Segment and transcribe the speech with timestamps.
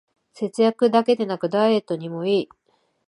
[0.33, 2.49] 節約だけでなくダイエットにもいい